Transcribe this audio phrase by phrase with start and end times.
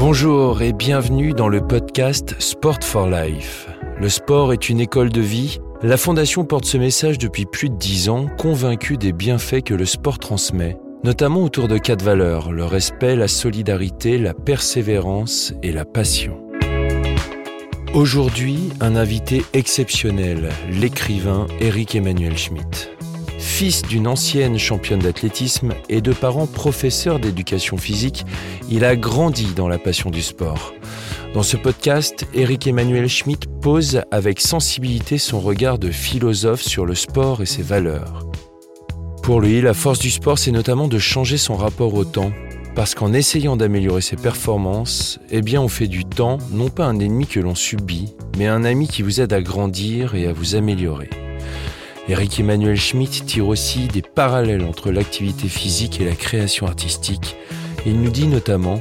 [0.00, 3.68] Bonjour et bienvenue dans le podcast Sport for Life.
[4.00, 5.58] Le sport est une école de vie.
[5.82, 9.84] La Fondation porte ce message depuis plus de dix ans, convaincue des bienfaits que le
[9.84, 15.84] sport transmet, notamment autour de quatre valeurs, le respect, la solidarité, la persévérance et la
[15.84, 16.42] passion.
[17.92, 22.90] Aujourd'hui, un invité exceptionnel, l'écrivain Eric Emmanuel Schmitt.
[23.60, 28.24] Fils d'une ancienne championne d'athlétisme et de parents professeurs d'éducation physique,
[28.70, 30.72] il a grandi dans la passion du sport.
[31.34, 36.94] Dans ce podcast, Eric Emmanuel Schmitt pose avec sensibilité son regard de philosophe sur le
[36.94, 38.26] sport et ses valeurs.
[39.22, 42.32] Pour lui, la force du sport, c'est notamment de changer son rapport au temps,
[42.74, 46.98] parce qu'en essayant d'améliorer ses performances, eh bien on fait du temps non pas un
[46.98, 50.54] ennemi que l'on subit, mais un ami qui vous aide à grandir et à vous
[50.54, 51.10] améliorer.
[52.10, 57.36] Eric Emmanuel Schmitt tire aussi des parallèles entre l'activité physique et la création artistique.
[57.86, 58.80] Il nous dit notamment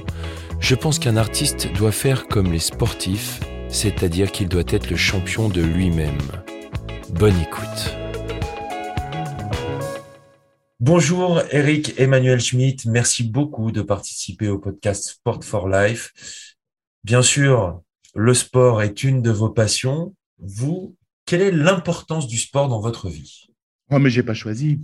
[0.59, 5.47] Je pense qu'un artiste doit faire comme les sportifs, c'est-à-dire qu'il doit être le champion
[5.47, 6.17] de lui-même.
[7.11, 7.95] Bonne écoute.
[10.79, 16.55] Bonjour Eric Emmanuel Schmitt, merci beaucoup de participer au podcast Sport for Life.
[17.03, 17.79] Bien sûr,
[18.15, 20.15] le sport est une de vos passions.
[20.39, 20.95] Vous,
[21.29, 23.45] quelle est l'importance du sport dans votre vie?
[23.91, 24.81] Moi, oh, mais j'ai pas choisi.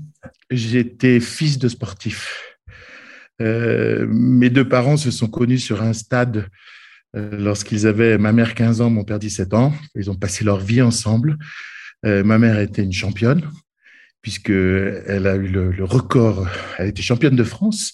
[0.52, 2.60] J'étais fils de sportif.
[3.42, 6.48] Euh, mes deux parents se sont connus sur un stade
[7.16, 9.74] euh, lorsqu'ils avaient ma mère 15 ans, mon père 17 ans.
[9.96, 11.40] Ils ont passé leur vie ensemble.
[12.06, 13.42] Euh, ma mère était une championne
[14.22, 16.48] puisqu'elle a eu le, record.
[16.78, 17.94] Elle était championne de France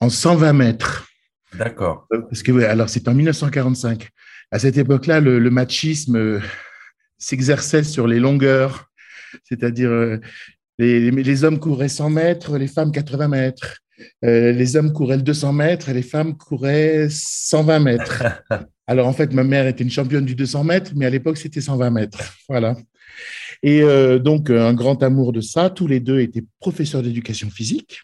[0.00, 1.08] en 120 mètres.
[1.54, 2.06] D'accord.
[2.10, 4.08] Parce que, alors, c'est en 1945.
[4.50, 6.40] À cette époque-là, le, le machisme
[7.18, 8.90] s'exerçait sur les longueurs,
[9.44, 10.18] c'est-à-dire euh,
[10.78, 13.78] les, les, hommes couraient 100 mètres, les femmes 80 mètres.
[14.24, 18.24] Euh, les hommes couraient le 200 mètres et les femmes couraient 120 mètres.
[18.86, 21.60] Alors en fait, ma mère était une championne du 200 mètres, mais à l'époque c'était
[21.60, 22.36] 120 mètres.
[22.48, 22.76] Voilà.
[23.62, 25.68] Et euh, donc un grand amour de ça.
[25.68, 28.02] Tous les deux étaient professeurs d'éducation physique.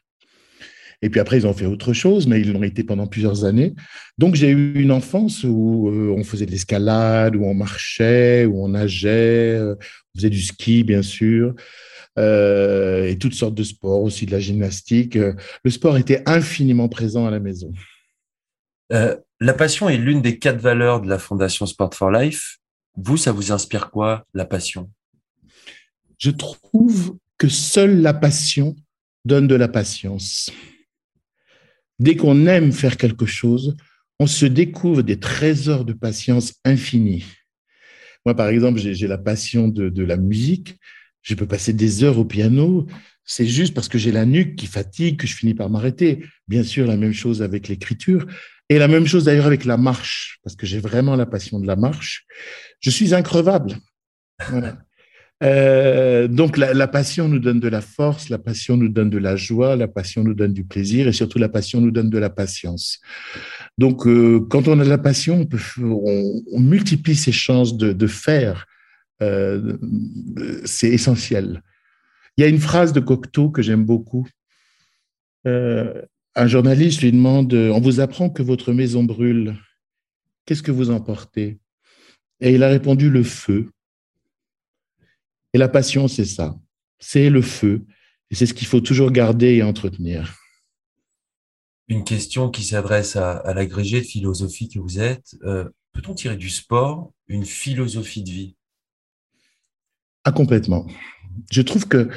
[1.05, 3.75] Et puis après, ils ont fait autre chose, mais ils l'ont été pendant plusieurs années.
[4.17, 8.65] Donc, j'ai eu une enfance où euh, on faisait de l'escalade, où on marchait, où
[8.65, 11.55] on nageait, euh, on faisait du ski, bien sûr,
[12.19, 15.17] euh, et toutes sortes de sports, aussi de la gymnastique.
[15.17, 17.71] Le sport était infiniment présent à la maison.
[18.89, 22.61] la passion est l'une des quatre valeurs de la Fondation Sport for Life.
[22.97, 24.91] Vous, ça vous inspire quoi, la passion?
[26.17, 28.75] Je trouve que seule la passion
[29.27, 30.51] donne de la patience.
[31.99, 33.77] Dès qu'on aime faire quelque chose,
[34.19, 37.25] on se découvre des trésors de patience infinis.
[38.25, 40.77] Moi, par exemple, j'ai la passion de, la musique.
[41.23, 42.87] Je peux passer des heures au piano.
[43.25, 46.25] C'est juste parce que j'ai la nuque qui fatigue que je finis par m'arrêter.
[46.49, 48.27] Bien sûr, la même chose avec l'écriture.
[48.71, 51.67] Et la même chose d'ailleurs avec la marche, parce que j'ai vraiment la passion de
[51.67, 52.25] la marche.
[52.81, 53.77] Je suis increvable.
[54.49, 54.79] Voilà.
[55.43, 59.37] Euh, donc la, passion nous donne de la force, la passion nous donne de la
[59.37, 62.31] joie, la passion nous donne du plaisir et surtout la passion nous donne de la
[62.31, 63.01] patience.
[63.77, 65.59] Donc euh, quand on a de la passion, on, peut,
[66.57, 68.67] multiplie ses chances de, faire.
[69.23, 69.77] Euh,
[70.65, 71.63] c'est essentiel.
[72.37, 74.27] Il y a une phrase de Cocteau que j'aime beaucoup.
[75.45, 79.57] un journaliste lui demande On vous apprend que votre maison brûle.
[80.47, 81.59] Qu'est-ce que vous emportez
[82.41, 83.71] Et il a répondu Le feu.
[85.55, 86.59] Et la passion, c'est ça.
[86.99, 87.87] C'est le feu.
[88.31, 90.37] Et c'est ce qu'il faut toujours garder et entretenir.
[91.87, 95.37] Une question qui s'adresse à, l'agrégé de philosophie que vous êtes.
[95.45, 98.57] Euh, peut-on tirer du sport une philosophie de vie?
[100.25, 100.87] Ah, complètement.
[101.53, 102.11] Je trouve que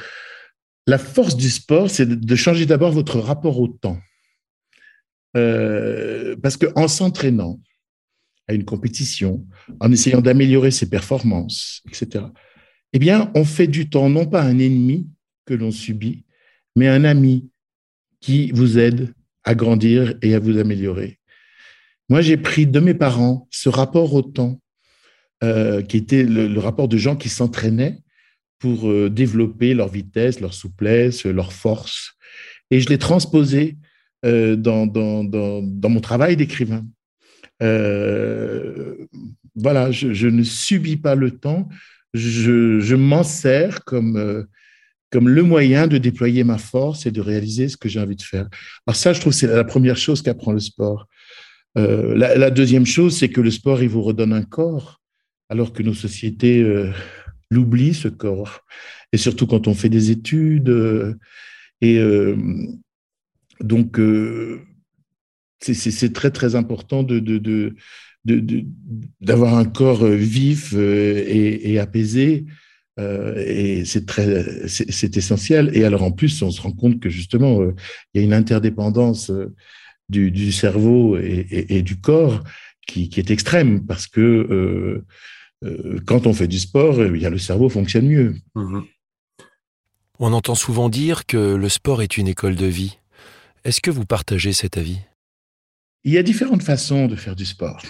[0.87, 3.99] la force du sport, c'est de changer d'abord votre rapport au temps.
[5.35, 7.59] Euh, parce qu'en s'entraînant
[8.47, 9.45] à une compétition,
[9.81, 12.25] en essayant d'améliorer ses performances, etc.,
[12.97, 15.07] eh bien, on fait du temps non pas un ennemi
[15.45, 16.23] que l'on subit,
[16.75, 17.51] mais un ami
[18.21, 19.13] qui vous aide
[19.43, 21.19] à grandir et à vous améliorer.
[22.09, 24.59] Moi, j'ai pris de mes parents ce rapport au temps,
[25.43, 27.99] euh, qui était le, rapport de gens qui s'entraînaient
[28.57, 32.15] pour euh, développer leur vitesse, leur souplesse, leur force,
[32.71, 33.77] et je l'ai transposé
[34.25, 36.83] euh, dans, mon travail d'écrivain.
[37.59, 38.95] voilà,
[39.91, 41.69] je, ne subis pas le temps,
[42.13, 44.43] je, m'en sers comme, euh,
[45.11, 48.21] comme le moyen de déployer ma force et de réaliser ce que j'ai envie de
[48.21, 48.47] faire.
[48.85, 51.07] Alors ça, je trouve c'est la première chose qu'apprend le sport.
[51.77, 54.99] Euh, la, deuxième chose, c'est que le sport, il vous redonne un corps,
[55.49, 56.91] alors que nos sociétés euh,
[57.51, 58.61] l'oublient, ce corps.
[59.13, 61.17] Et surtout quand on fait des études.
[61.81, 62.01] et
[63.61, 63.99] donc,
[65.61, 67.75] c'est très, très important de,
[68.25, 72.45] d'avoir un corps vif et, apaisé.
[72.99, 75.71] et c'est très, c'est essentiel.
[75.73, 77.61] Et alors en plus, on se rend compte que justement,
[78.13, 79.31] il y a une interdépendance
[80.09, 82.43] du, cerveau et, du corps
[82.85, 85.03] qui, est extrême parce que
[86.05, 88.35] quand on fait du sport, eh le cerveau fonctionne mieux.
[88.55, 88.81] Mmh
[90.19, 92.97] on entend souvent dire que le sport est une école de vie.
[93.63, 94.99] Est-ce que vous partagez cet avis?
[96.07, 97.81] Il y a différentes façons de faire du sport.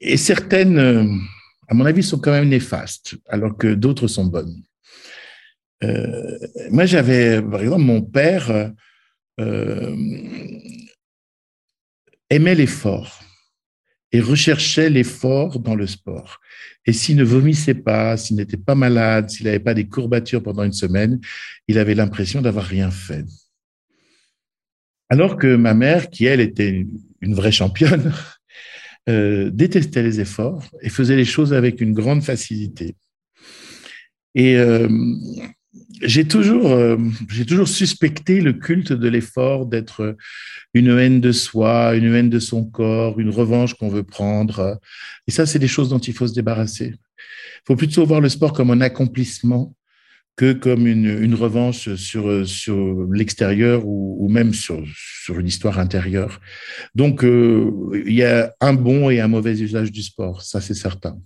[0.00, 1.04] Et certaines, euh,
[1.66, 4.62] à mon avis, sont quand même néfastes, alors que d'autres sont bonnes.
[5.82, 6.38] Euh,
[6.70, 8.70] moi, j'avais, par exemple, mon père
[9.40, 9.96] euh,
[12.30, 13.24] aimait l'effort
[14.12, 16.38] et recherchait l'effort dans le sport.
[16.86, 20.62] Et s'il ne vomissait pas, s'il n'était pas malade, s'il n'avait pas des courbatures pendant
[20.62, 21.20] une semaine,
[21.66, 23.24] il avait l'impression d'avoir rien fait.
[25.12, 26.86] Alors que ma mère, qui elle était
[27.20, 28.14] une vraie championne,
[29.10, 32.96] euh, détestait les efforts et faisait les choses avec une grande facilité.
[34.34, 34.88] Et euh,
[36.00, 36.96] j'ai toujours, euh,
[37.28, 40.16] j'ai toujours suspecté le culte de l'effort d'être
[40.72, 44.80] une haine de soi, une haine de son corps, une revanche qu'on veut prendre.
[45.26, 46.94] Et ça, c'est des choses dont il faut se débarrasser.
[46.94, 49.74] Il faut plutôt voir le sport comme un accomplissement
[50.36, 54.82] que comme une, revanche sur, sur l'extérieur ou, même sur,
[55.28, 56.40] une histoire intérieure.
[56.94, 57.70] Donc, euh,
[58.06, 61.18] il y a un bon et un mauvais usage du sport, ça c'est certain.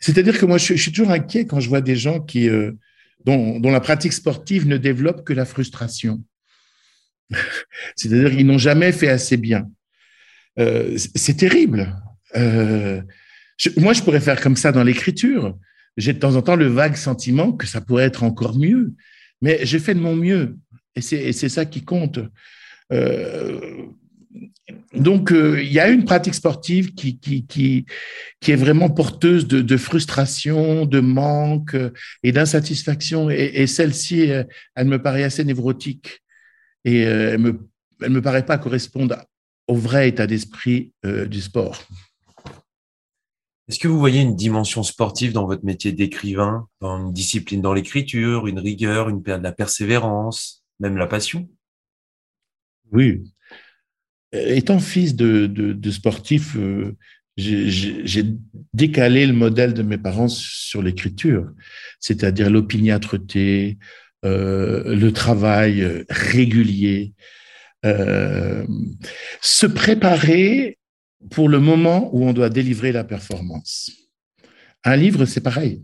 [0.00, 2.72] C'est-à-dire que moi, je, suis toujours inquiet quand je vois des gens qui, euh,
[3.24, 6.22] dont, la pratique sportive ne développe que la frustration.
[7.96, 9.68] C'est-à-dire qu'ils n'ont jamais fait assez bien.
[10.58, 11.96] Euh, c'est terrible.
[12.36, 13.00] Euh,
[13.76, 15.56] moi, je pourrais faire comme ça dans l'écriture.
[15.98, 18.94] J'ai de temps en temps le vague sentiment que ça pourrait être encore mieux,
[19.42, 20.56] mais j'ai fait de mon mieux,
[20.94, 21.00] et
[21.32, 22.20] c'est ça qui compte.
[22.92, 23.86] Euh,
[24.94, 27.84] donc, euh, il y a une pratique sportive qui, qui, qui,
[28.40, 31.76] qui est vraiment porteuse de, frustration, de manque
[32.22, 33.28] et d'insatisfaction.
[33.30, 34.30] Et, celle-ci,
[34.74, 36.20] elle me paraît assez névrotique
[36.84, 37.68] et euh, elle me,
[38.02, 39.16] elle me paraît pas correspondre
[39.66, 41.84] au vrai état d'esprit du sport.
[43.68, 47.74] Est-ce que vous voyez une dimension sportive dans votre métier d'écrivain, dans une discipline dans
[47.74, 51.46] l'écriture, une rigueur, une de la persévérance, même la passion?
[52.92, 53.22] Oui,
[54.32, 56.96] étant fils de, de, sportif, euh,
[57.36, 58.24] j'ai
[58.72, 61.50] décalé le modèle de mes parents sur l'écriture,
[62.00, 63.76] c'est-à-dire l'opiniâtreté,
[64.24, 67.12] euh, le travail euh, régulier,
[69.40, 70.77] se préparer
[71.30, 73.90] pour le moment où on doit délivrer la performance.
[74.84, 75.82] Un livre, c'est pareil.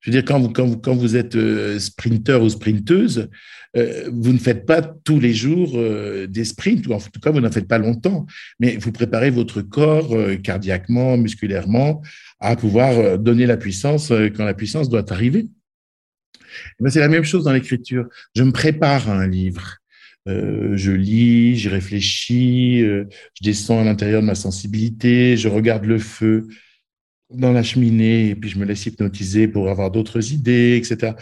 [0.00, 3.28] Je veux dire, quand vous, quand vous, quand vous êtes euh, sprinter ou sprinteuse,
[3.76, 7.30] euh, vous ne faites pas tous les jours euh, des sprints, ou en tout cas,
[7.30, 8.26] vous n'en faites pas longtemps,
[8.58, 12.00] mais vous préparez votre corps cardiaquement, musculairement,
[12.40, 15.48] à pouvoir donner la puissance quand la puissance doit arriver.
[16.86, 18.08] C'est la même chose dans l'écriture.
[18.34, 19.79] Je me prépare à un livre.
[20.26, 23.06] Je lis, j'y réfléchis, je
[23.42, 26.46] descends à l'intérieur de ma sensibilité, je regarde le feu,
[27.30, 31.14] dans la cheminée et puis je me laisse hypnotiser pour avoir d'autres idées, etc.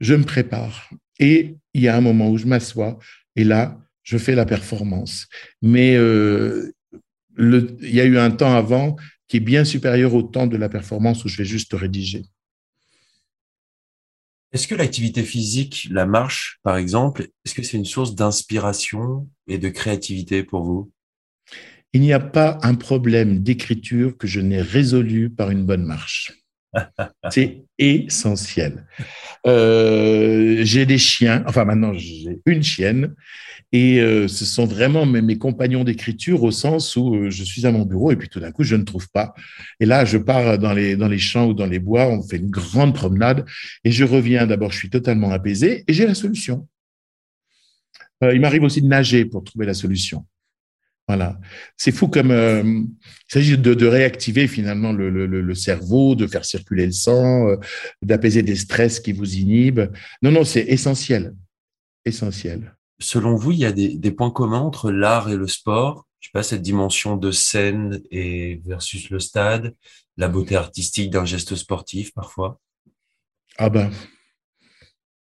[0.00, 0.90] Je me prépare.
[1.18, 2.98] Et il y a un moment où je m'assois
[3.36, 5.26] et là, je fais la performance.
[5.62, 6.72] Mais euh,
[7.38, 8.96] il y a eu un temps avant
[9.28, 12.24] qui est bien supérieur au temps de la performance où je vais juste rédiger.
[14.56, 19.58] Est-ce que l'activité physique, la marche par exemple, est-ce que c'est une source d'inspiration et
[19.58, 20.90] de créativité pour vous?
[21.92, 26.32] Il n'y a pas un problème d'écriture que je n'ai résolu par une bonne marche.
[27.30, 28.86] C'est essentiel.
[29.46, 33.14] Euh, j'ai des chiens, enfin maintenant j'ai une chienne,
[33.72, 37.72] et euh, ce sont vraiment mes, compagnons d'écriture au sens où euh, je suis à
[37.72, 39.34] mon bureau et puis tout d'un coup je ne trouve pas.
[39.80, 42.36] Et là je pars dans les, dans les champs ou dans les bois, on fait
[42.36, 43.44] une grande promenade
[43.84, 44.46] et je reviens.
[44.46, 46.66] D'abord je suis totalement apaisé et j'ai la solution.
[48.22, 50.24] il m'arrive aussi de nager pour trouver la solution.
[51.08, 51.38] Voilà.
[51.76, 52.88] C'est fou comme euh, il
[53.28, 57.56] s'agit de, réactiver finalement le, cerveau, de faire circuler le sang, euh,
[58.02, 59.92] d'apaiser des stress qui vous inhibent.
[60.22, 61.34] Non, non, c'est essentiel.
[62.04, 62.75] Essentiel.
[62.98, 66.06] Selon vous, il y a des, points communs entre l'art et le sport?
[66.20, 69.74] Je sais pas, cette dimension de scène et versus le stade,
[70.16, 72.60] la beauté artistique d'un geste sportif parfois?
[73.58, 73.90] Ah ben,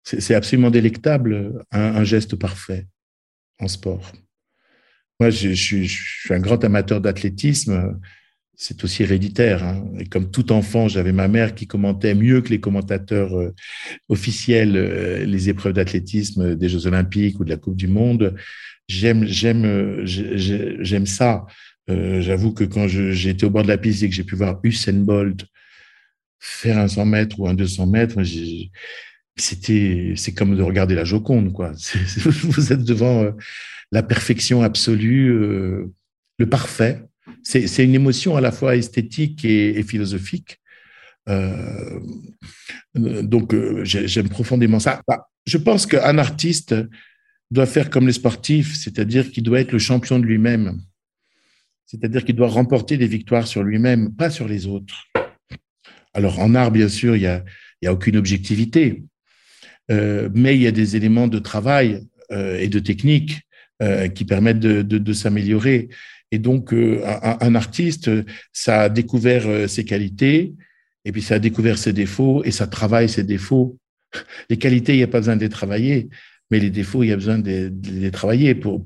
[0.02, 2.87] c'est absolument délectable, un geste parfait
[3.61, 4.12] en sport.
[5.21, 5.90] Moi, je, suis,
[6.31, 8.00] un grand amateur d'athlétisme.
[8.62, 9.64] C'est aussi héréditaire.
[9.64, 9.90] Hein.
[9.99, 13.55] Et comme tout enfant, j'avais ma mère qui commentait mieux que les commentateurs euh,
[14.11, 18.35] officiels euh, les épreuves d'athlétisme des Jeux Olympiques ou de la Coupe du Monde.
[18.87, 21.47] j'aime, j'aime, j'aime ça.
[21.88, 24.93] J'avoue que quand été au bord de la piste et que j'ai pu voir Usain
[24.93, 25.47] Bolt
[26.38, 28.23] faire un 100 mètres ou un 200 mètres,
[29.37, 31.73] c'était, c'est comme de regarder la Joconde, quoi.
[32.26, 33.33] vous êtes devant
[33.90, 35.33] la perfection absolue,
[36.38, 37.10] le parfait.
[37.42, 40.61] C'est une émotion à la fois esthétique et, philosophique.
[41.28, 42.00] Euh,
[42.94, 45.02] donc, euh, j'aime profondément ça.
[45.06, 46.75] Bah, je pense qu'un artiste
[47.50, 50.80] doit faire comme les sportifs, c'est-à-dire qu'il doit être le champion de lui-même.
[51.87, 55.06] C'est-à-dire qu'il doit remporter des victoires sur lui-même, pas sur les autres.
[56.14, 57.44] Alors, en art, bien sûr, il n'y a,
[57.82, 59.04] y a aucune objectivité,
[59.90, 63.40] euh, mais il y a des éléments de travail et de technique
[64.14, 65.88] qui permettent de, de s'améliorer.
[66.30, 67.02] Et donc, euh,
[67.40, 68.10] un, artiste,
[68.52, 70.54] ça a découvert euh, ses qualités,
[71.04, 73.78] et puis ça a découvert ses défauts, et ça travaille ses défauts.
[74.50, 76.08] Les qualités, il n'y a pas besoin de les travailler,
[76.50, 78.82] mais les défauts, il y a besoin de, les travailler pour,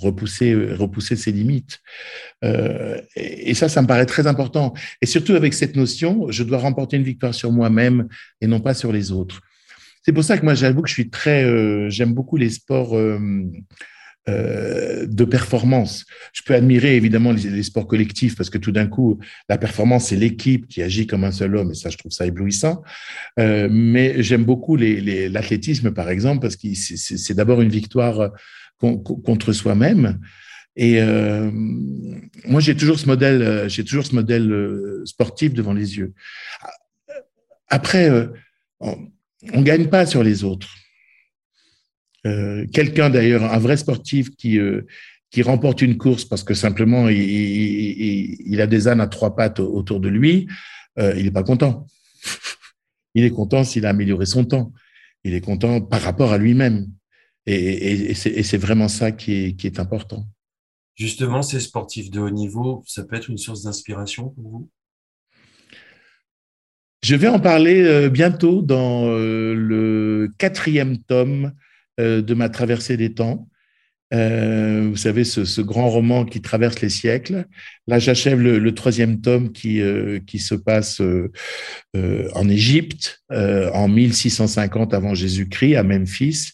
[0.00, 1.78] repousser, ses limites.
[2.42, 4.72] Euh, et, ça, ça me paraît très important.
[5.02, 8.08] Et surtout avec cette notion, je dois remporter une victoire sur moi-même
[8.40, 9.42] et non pas sur les autres.
[10.02, 13.18] C'est pour ça que moi, j'avoue que je suis très, j'aime beaucoup les sports euh,
[14.28, 16.04] de performance.
[16.32, 20.16] Je peux admirer évidemment les, sports collectifs parce que tout d'un coup, la performance, c'est
[20.16, 22.82] l'équipe qui agit comme un seul homme et ça, je trouve ça éblouissant.
[23.40, 28.30] Euh, mais j'aime beaucoup l'athlétisme, par exemple, parce que c'est d'abord une victoire
[28.78, 30.20] contre soi-même.
[30.76, 36.12] Et euh, moi, j'ai toujours ce modèle, j'ai toujours ce modèle sportif devant les yeux.
[37.68, 38.10] Après,
[38.80, 39.08] on,
[39.52, 40.68] on gagne pas sur les autres.
[42.26, 44.86] Euh, quelqu'un d'ailleurs, un vrai sportif qui, euh,
[45.30, 49.60] qui remporte une course parce que simplement il, il, a des ânes à trois pattes
[49.60, 50.48] autour de lui,
[50.98, 51.86] euh, il n'est pas content.
[53.14, 54.72] il est content s'il a amélioré son temps.
[55.24, 56.88] Il est content par rapport à lui-même.
[57.46, 60.28] Et, et c'est vraiment ça qui est, qui est important.
[60.94, 64.70] Justement, ces sportifs de haut niveau, ça peut être une source d'inspiration pour vous?
[67.02, 71.52] Je vais en parler bientôt dans le quatrième tome
[72.02, 73.48] de ma traversée des temps.
[74.12, 77.46] Euh, vous savez, ce, grand roman qui traverse les siècles.
[77.86, 81.00] Là, j'achève le, troisième tome qui, euh, qui se passe
[81.94, 86.52] en Égypte en 1650 avant Jésus-Christ, à Memphis.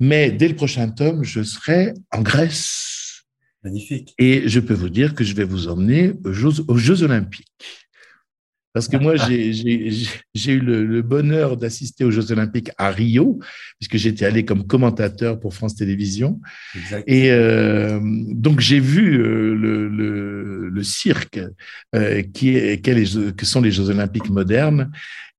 [0.00, 3.24] Mais dès le prochain tome, je serai en Grèce.
[3.64, 4.14] Magnifique.
[4.18, 7.46] Et je peux vous dire que je vais vous emmener aux Jeux Olympiques.
[8.78, 13.40] Parce que moi, j'ai eu le, bonheur d'assister aux Jeux Olympiques à Rio,
[13.80, 16.40] puisque j'étais allé comme commentateur pour France Télévisions.
[17.08, 21.40] Et euh, donc, j'ai vu euh, le, cirque
[21.96, 24.92] euh, qui est, que sont les Jeux Olympiques modernes.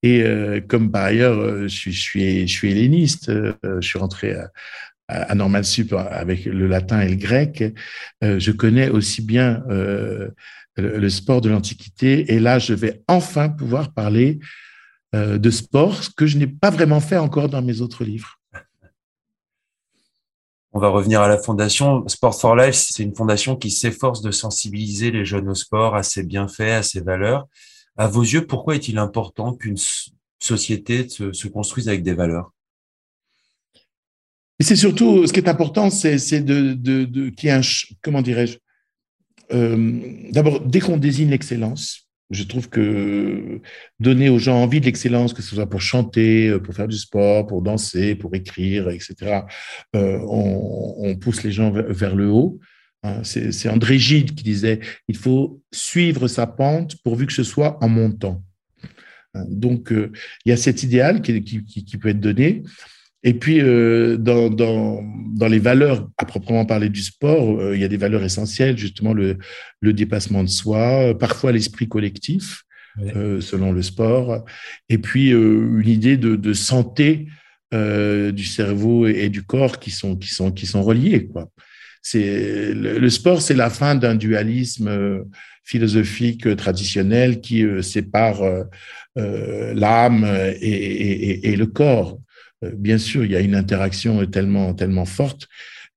[0.03, 0.23] Et
[0.67, 3.31] comme par ailleurs, je suis, je suis, je suis helléniste,
[3.63, 4.49] je suis rentré à,
[5.09, 7.63] à Normal Sup avec le latin et le grec,
[8.21, 9.63] je connais aussi bien
[10.77, 12.33] le sport de l'Antiquité.
[12.33, 14.39] Et là, je vais enfin pouvoir parler
[15.15, 18.39] euh, de sport, ce que je n'ai pas vraiment fait encore dans mes autres livres.
[20.71, 22.07] On va revenir à la fondation.
[22.07, 26.03] Sport for Life, c'est une fondation qui s'efforce de sensibiliser les jeunes au sport, à
[26.03, 27.47] ses bienfaits, à ses valeurs.
[27.97, 29.77] À vos yeux, pourquoi est-il important qu'une
[30.39, 32.53] société se, construise avec des valeurs?
[34.59, 37.61] Et c'est surtout, ce qui est important, c'est de, de, de qu'il y un,
[38.01, 38.57] comment dirais-je,
[39.51, 39.99] euh,
[40.31, 43.61] d'abord, dès qu'on désigne l'excellence, je trouve que
[43.99, 46.97] donner aux gens envie de l'excellence, que ce soit pour chanter, euh, pour faire du
[46.97, 49.41] sport, pour danser, pour écrire, etc.,
[49.95, 52.59] euh, on, pousse les gens vers, le haut.
[53.03, 53.23] Hein.
[53.23, 57.89] C'est André Gide qui disait il faut suivre sa pente pourvu que ce soit en
[57.89, 58.43] montant.
[59.33, 59.45] Hein.
[59.47, 62.63] Donc, il y a cet idéal qui peut être donné.
[63.23, 65.03] Et puis, euh, dans, dans,
[65.35, 68.77] dans, les valeurs, à proprement parler du sport, euh, il y a des valeurs essentielles,
[68.77, 69.37] justement le,
[69.81, 72.63] le dépassement de soi, parfois l'esprit collectif,
[73.15, 74.45] euh, selon le sport,
[74.87, 77.27] et puis une idée de, de santé
[77.71, 81.27] du cerveau et, du corps qui sont, qui sont, qui sont reliés.
[81.27, 81.51] Quoi.
[82.01, 85.23] C'est, le, sport, c'est la fin d'un dualisme
[85.63, 88.41] philosophique traditionnel qui sépare
[89.15, 90.25] l'âme
[90.59, 92.19] et, et, et, le corps.
[92.63, 95.47] Euh, bien sûr, il y a une interaction tellement, tellement forte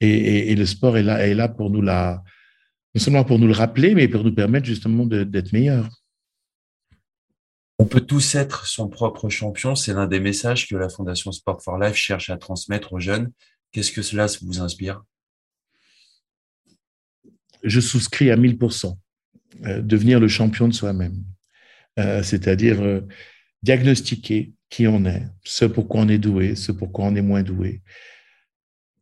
[0.00, 2.25] et, le sport est là, est là pour nous la,
[2.95, 5.88] non seulement pour nous le rappeler, mais pour nous permettre justement d'être meilleurs.
[7.78, 9.75] On peut tous être son propre champion.
[9.75, 13.33] C'est l'un des messages que la Fondation Sport for Life cherche à transmettre aux jeunes.
[13.71, 15.02] Qu'est-ce que cela vous inspire?
[17.62, 18.97] Je souscris à 1000%.
[19.64, 21.25] Euh, devenir le champion de soi-même.
[21.99, 23.02] Euh, c'est-à-dire
[23.62, 27.83] diagnostiquer, qui on est, ce pourquoi on est doué, ce pourquoi on est moins doué,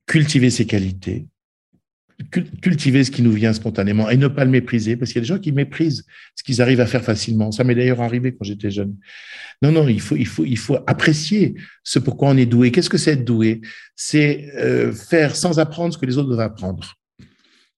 [0.05, 1.29] cultiver ses qualités,
[2.61, 5.27] cultiver ce qui nous vient spontanément et ne pas le mépriser, parce qu'il y a
[5.27, 7.53] des gens qui méprisent ce qu'ils arrivent à faire facilement.
[7.53, 8.97] Ça m'est d'ailleurs arrivé quand j'étais jeune.
[9.63, 12.73] Non, non, il faut, il faut, il faut apprécier ce pourquoi on est doué.
[12.73, 13.61] Qu'est-ce que c'est être doué?
[13.95, 16.97] C'est euh, faire sans apprendre ce que les autres doivent apprendre.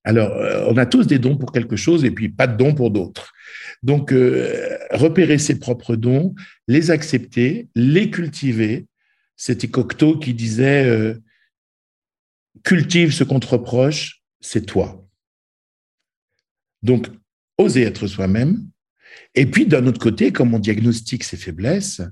[0.04, 2.75] Alors, euh, on a tous des dons pour quelque chose et puis pas de dons
[2.75, 3.32] pour d'autres.
[3.82, 6.35] Donc, euh, repérer ses propres dons,
[6.68, 8.87] les accepter, les cultiver.
[9.37, 11.16] C'était Cocteau qui disait
[12.62, 15.04] cultive ce qu'on te reproche, c'est toi.
[16.82, 17.09] Donc,
[17.59, 18.66] oser être soi-même.
[19.35, 22.02] Et puis, d'un autre côté, comme on diagnostique ses faiblesses,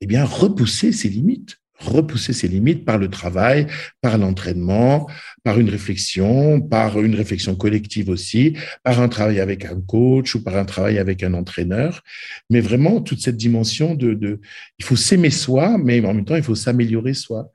[0.00, 1.58] eh bien, repousser ses limites.
[1.78, 3.66] Repousser ses limites par le travail,
[4.00, 5.08] par l'entraînement,
[5.44, 10.42] par une réflexion, par une réflexion collective aussi, par un travail avec un coach ou
[10.42, 12.02] par un travail avec un entraîneur.
[12.50, 14.40] Mais vraiment, toute cette dimension de,
[14.78, 17.50] il faut s'aimer soi, mais en même temps, il faut s'améliorer soi.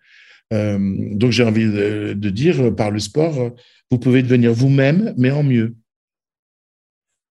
[0.53, 0.77] Euh,
[1.15, 3.51] donc j'ai envie de, dire, par le sport,
[3.91, 5.75] vous pouvez devenir vous-même, mais en mieux.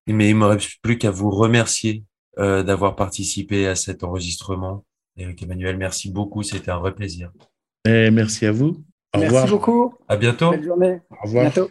[0.06, 2.04] Mais il ne me reste plus qu'à vous remercier
[2.38, 4.84] euh, d'avoir participé à cet enregistrement.
[5.16, 7.30] Eric Emmanuel, merci beaucoup, c'était un vrai plaisir.
[7.86, 8.82] Et merci à vous.
[9.14, 9.94] Au merci beaucoup.
[10.08, 10.50] À bientôt.
[10.50, 11.00] Belle journée.
[11.10, 11.44] Au revoir.
[11.44, 11.70] Bientôt.